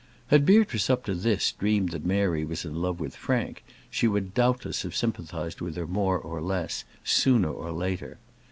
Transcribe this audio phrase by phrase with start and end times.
[0.29, 4.33] Had Beatrice up to this dreamed that Mary was in love with Frank, she would
[4.33, 8.17] doubtless have sympathised with her more or less, sooner or later.